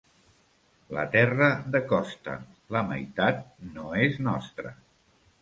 [0.97, 2.33] La terra de costa,
[2.77, 3.45] la meitat
[3.77, 4.75] no és nostra.